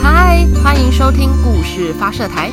[0.00, 2.50] 嗨，欢迎收听故事发射台，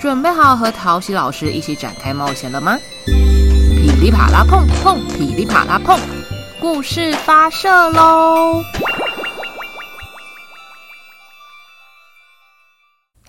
[0.00, 2.76] 准备好和陶喜老师一起展开冒险了吗？
[3.06, 6.00] 噼里啪啦碰碰，噼里啪啦碰，
[6.60, 8.64] 故事发射喽！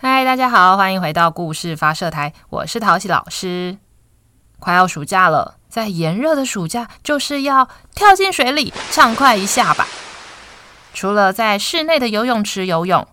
[0.02, 3.77] 嗨，大家好，欢迎回到故事发射台，我是陶喜老师。
[4.57, 9.88] 快要暑假了，在炎热的暑假，就是要跳进水里畅快一下吧。
[10.96, 13.07] 除了在室内的游泳池游泳，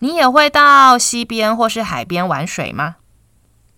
[0.00, 2.96] 你也会到溪边或是海边玩水吗？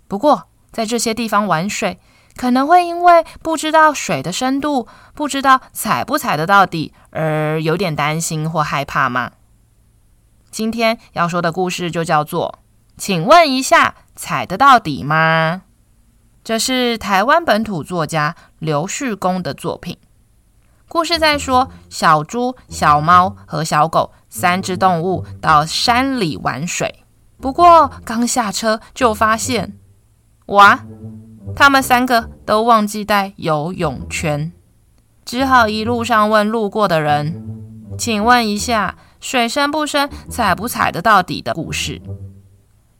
[0.08, 1.98] 不过，在这些地方玩水，
[2.36, 9.32] 可能会因为不知道水的深度，不知道踩不踩得到底，而有点担心或害怕吗？
[10.50, 12.60] 今天要说的故事就叫做
[12.96, 15.62] “请问一下，踩得到底吗？”
[16.44, 19.96] 这是台湾本土作家刘旭公的作品。
[20.92, 27.06] 故事在说，小猪、小猫和小狗三只动物到山里玩水。
[27.40, 29.78] 不过刚下车就发现，
[30.48, 30.84] 哇，
[31.56, 34.52] 他们三个都忘记带游泳圈，
[35.24, 37.42] 只好一路上问路过的人
[37.96, 42.02] ：“请问一下，水深不深，踩不踩得到底？”的故事。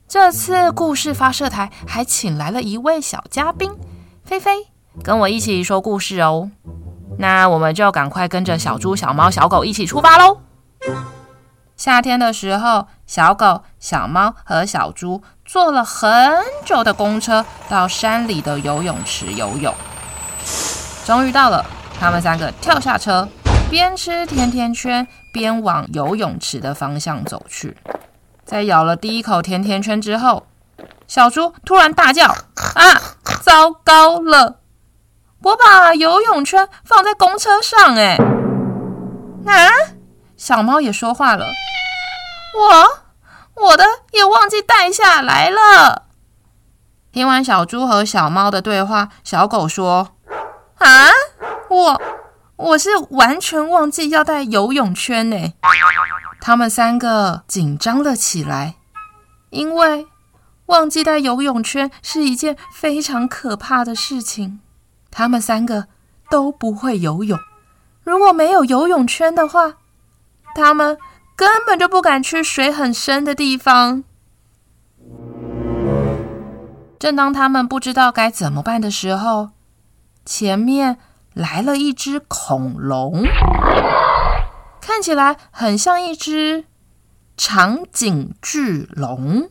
[0.09, 3.71] 这次故事发射台还请来了一位小嘉宾，
[4.25, 4.69] 菲菲，
[5.03, 6.51] 跟我一起说故事哦。
[7.19, 10.39] 那我们就赶快跟着小猪、小猫、小狗一起出发喽！
[11.77, 19.75] 夏天的时候，小狗、小猫和小猪坐了很久的公车到山里的游泳池游泳。
[21.05, 21.65] 终于到了，
[21.99, 23.29] 他们三个跳下车，
[23.69, 27.77] 边吃甜甜圈边往游泳池的方向走去。
[28.45, 30.47] 在咬了第一口甜甜圈之后，
[31.09, 32.27] 小猪突然大叫
[32.75, 32.85] ：“啊，
[33.43, 34.59] 糟糕了！”
[35.45, 38.17] 我把游泳圈放在公车上，哎，
[39.47, 39.71] 啊！
[40.37, 41.47] 小猫也说话了，
[42.57, 46.07] 我我的也忘记带下来了。
[47.13, 50.13] 听完小猪和小猫的对话，小狗说
[50.79, 51.11] ：“啊，
[51.69, 52.03] 我
[52.57, 55.53] 我是完全忘记要带游泳圈呢。”
[56.41, 58.77] 他们三个紧张了起来，
[59.51, 60.07] 因为
[60.67, 64.61] 忘记带游泳圈是一件非常可怕的事情。
[65.13, 65.87] 他们三个
[66.31, 67.39] 都不会游泳，
[68.03, 69.75] 如果没有游泳圈的话，
[70.55, 70.99] 他们
[71.37, 74.03] 根本就不敢去水很深的地方。
[76.99, 79.51] 正当他们不知道该怎么办的时候，
[80.25, 80.97] 前面
[81.35, 83.25] 来了一只恐龙，
[84.81, 86.65] 看起来很像一只
[87.37, 89.51] 长颈巨龙。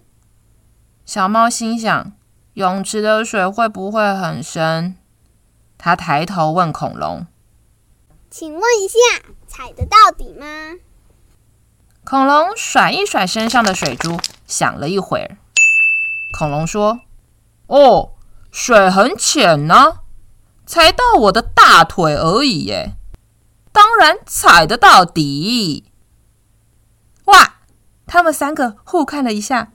[1.05, 2.13] 小猫心想：
[2.53, 4.95] 泳池的水会不会很深？
[5.83, 7.25] 他抬头问恐龙
[8.29, 10.45] ：“请问一下，踩得到底吗？”
[12.05, 15.37] 恐龙甩一甩身上的水珠，想了一会儿。
[16.37, 16.99] 恐龙说
[17.65, 18.11] ：“哦，
[18.51, 20.01] 水很浅呢，
[20.67, 22.93] 才到我的大腿而已耶，
[23.71, 25.91] 当然踩得到底。”
[27.25, 27.55] 哇！
[28.05, 29.71] 他们三个互看了一下，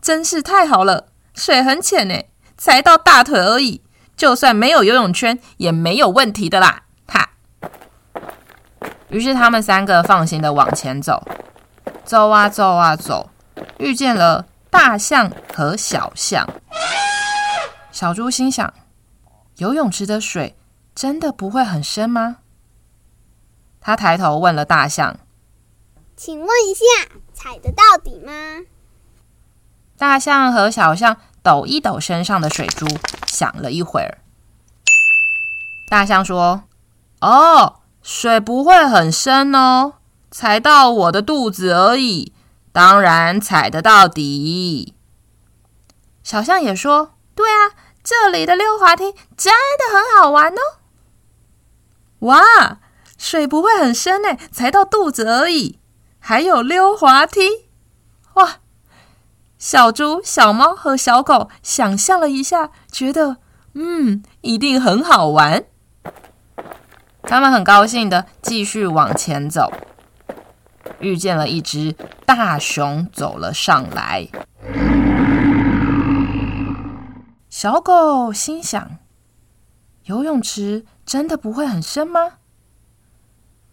[0.00, 2.22] 真是太好了，水很浅呢，
[2.56, 3.82] 才到大腿而已。
[4.20, 6.82] 就算没有游泳圈也没有问题的啦！
[7.06, 7.30] 哈。
[9.08, 11.26] 于是他们三个放心的往前走，
[12.04, 13.30] 走啊走啊走，
[13.78, 16.46] 遇见了大象和小象。
[17.90, 18.74] 小猪心想：
[19.56, 20.54] 游泳池的水
[20.94, 22.36] 真的不会很深吗？
[23.80, 25.18] 他抬头问了大象
[26.14, 26.82] ：“请问一下，
[27.32, 28.32] 踩得到底吗？”
[29.96, 32.86] 大象和小象抖一抖身上的水珠。
[33.30, 34.18] 想了一会儿，
[35.88, 36.64] 大象说
[37.22, 39.94] ：“哦，水不会很深哦，
[40.30, 42.34] 踩到我的肚子而已，
[42.72, 44.94] 当然踩得到底。”
[46.24, 47.70] 小象也说：“对啊，
[48.02, 50.60] 这里的溜滑梯真的很好玩哦。”
[52.26, 52.80] 哇，
[53.16, 55.78] 水不会很深呢，踩到肚子而已，
[56.18, 57.69] 还有溜滑梯，
[59.60, 63.36] 小猪、小猫和小狗想象了一下，觉得
[63.74, 65.66] 嗯，一定很好玩。
[67.24, 69.70] 他们很高兴的继续往前走，
[70.98, 74.28] 遇见了一只大熊走了上来。
[77.50, 78.96] 小狗心想：
[80.04, 82.38] 游泳池真的不会很深吗？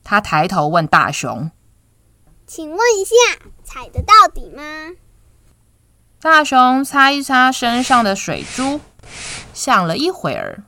[0.03, 1.49] 他抬头问大熊
[2.45, 3.15] ：“请问一下，
[3.63, 4.61] 踩得到底吗？”
[6.19, 8.81] 大熊擦一擦身上的水珠，
[9.53, 10.63] 想了一会儿。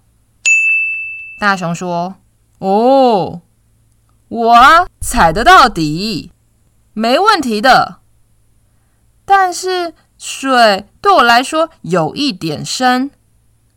[1.40, 2.16] 大熊说
[2.60, 3.42] ：“哦，
[4.28, 6.32] 我踩得到底，
[6.94, 8.00] 没问题的。
[9.26, 13.10] 但是水对我来说有一点深，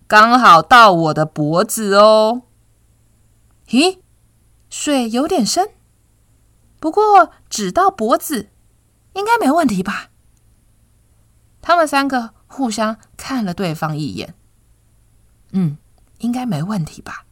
[0.06, 2.42] 刚好到我的脖子哦。
[3.69, 3.98] 咦，
[4.69, 5.70] 水有点深，
[6.78, 8.50] 不过只到脖子，
[9.14, 10.10] 应该没问题吧？
[11.62, 14.34] 他们三个互相看了对方一眼，
[15.52, 15.78] 嗯，
[16.18, 17.24] 应该没问题吧？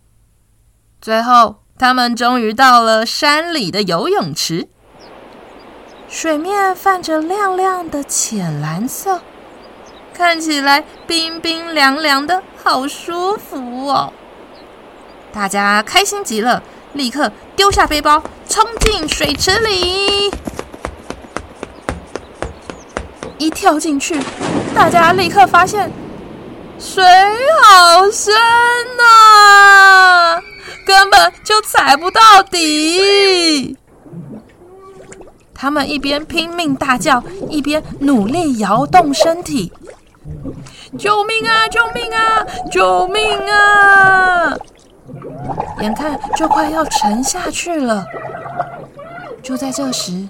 [1.00, 4.68] 最后，他们终于到了山里的游泳池。
[6.08, 9.20] 水面泛着亮亮的浅蓝色，
[10.12, 14.12] 看起来冰冰凉凉的，好舒服哦！
[15.32, 16.62] 大家开心极了，
[16.94, 20.30] 立刻丢下背包，冲进水池里。
[23.40, 24.20] 一跳进去，
[24.74, 25.90] 大家立刻发现
[26.78, 27.02] 水
[27.62, 28.34] 好深
[29.00, 30.38] 啊，
[30.84, 33.74] 根本就踩不到底。
[35.54, 39.72] 他们一边拼命大叫，一边努力摇动身体。
[40.98, 41.66] 救命啊！
[41.68, 42.46] 救命啊！
[42.70, 44.54] 救命啊！
[45.80, 48.04] 眼看就快要沉下去了。
[49.42, 50.28] 就在这时，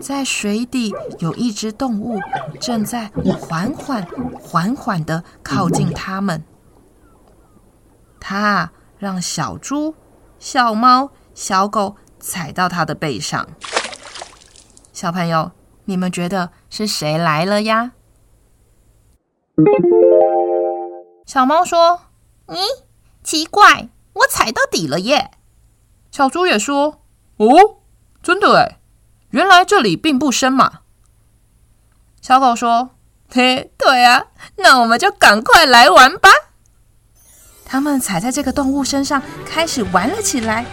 [0.00, 2.20] 在水底有一只动物
[2.60, 4.06] 正在缓缓、
[4.40, 6.44] 缓缓地靠近他们。
[8.20, 9.94] 它让小猪、
[10.38, 13.48] 小猫、小狗踩到它的背上。
[14.92, 15.52] 小朋友，
[15.84, 17.92] 你们觉得是谁来了呀？
[21.24, 22.02] 小猫说
[22.48, 22.58] ：“咦，
[23.22, 25.32] 奇怪，我踩到底了耶！”
[26.10, 27.02] 小猪也说
[27.36, 27.46] ：“哦，
[28.22, 28.80] 真的哎，
[29.36, 30.80] 原来这里并不深嘛。”
[32.22, 32.90] 小狗说
[33.28, 36.30] ：“嘿，对啊，那我们就赶快来玩吧。”
[37.66, 40.64] 他们踩在这个动物身上，开始玩了起来。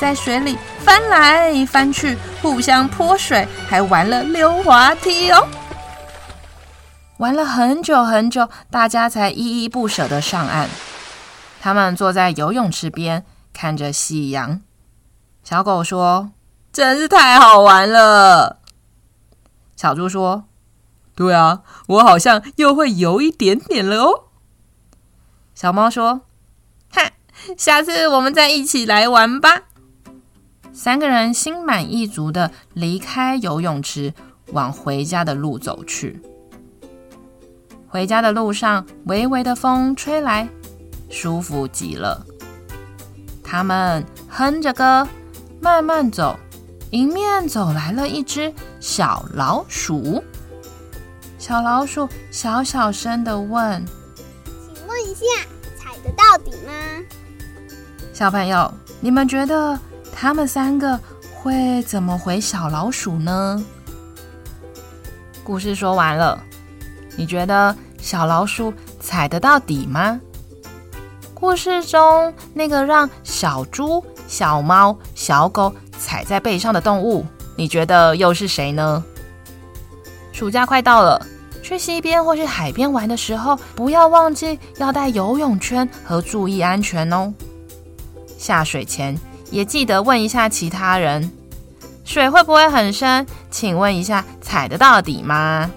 [0.00, 5.46] 在水里翻来翻去，互相泼水，还玩了溜滑梯哦。
[7.18, 10.68] 玩了很久很久，大家才依依不舍地上岸。
[11.60, 14.60] 他们坐在游泳池边，看着夕阳。
[15.42, 16.30] 小狗说
[16.76, 18.58] ：“真是太好玩了。”
[19.76, 20.44] 小猪说
[21.16, 24.24] ：“对啊，我好像又会游一点点了哦。”
[25.56, 26.20] 小猫说
[26.92, 27.12] ：“哈，
[27.56, 29.62] 下次我们再一起来玩吧。”
[30.74, 34.12] 三个人心满意足的离开游泳池，
[34.48, 36.20] 往回家的路走去。
[37.88, 40.46] 回家的路上，微微的风吹来，
[41.08, 42.26] 舒服极了。
[43.42, 45.08] 他们哼着歌，
[45.62, 46.38] 慢慢走，
[46.90, 50.22] 迎面走来了一只小老鼠。
[51.38, 53.84] 小老鼠小小声的问
[54.44, 55.24] ：“请问一下，
[55.76, 56.72] 踩得到底吗？”
[58.12, 59.78] 小朋友，你们觉得？
[60.18, 60.98] 他们三个
[61.34, 63.62] 会怎么回小老鼠呢？
[65.44, 66.42] 故事说完了，
[67.18, 70.18] 你觉得小老鼠踩得到底吗？
[71.34, 77.24] 故事中那个让小猪、小猫、小狗踩在背上的动物，
[77.56, 79.02] 你觉得又是谁呢？
[80.32, 81.26] 暑假快到了，
[81.62, 87.32] 去溪边或是海边玩的时候，不要忘记要带游泳圈和注意安全哦。
[88.36, 89.18] 下水前，
[89.50, 91.32] 也记得问一下其他人，
[92.04, 93.26] 水会不会很深？
[93.50, 95.70] 请问一下，踩得到底吗？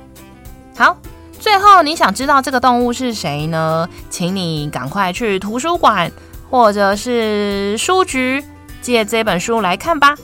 [0.75, 0.97] 好，
[1.39, 3.87] 最后你想知道这个动物是谁呢？
[4.09, 6.11] 请你赶快去图书馆
[6.49, 8.43] 或者是书局
[8.81, 10.15] 借这本书来看吧。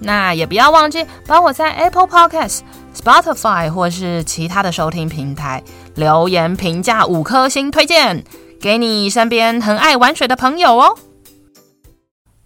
[0.00, 2.60] 那也不要忘记帮我在 Apple Podcast、
[2.94, 5.62] Spotify 或是其他的收听平台
[5.94, 8.24] 留言评价五颗星推荐，
[8.60, 10.98] 给你身边很爱玩水的朋友哦。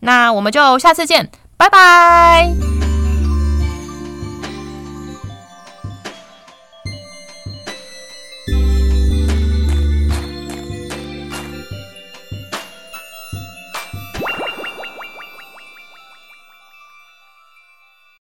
[0.01, 2.68] 那我们就下次见，拜拜。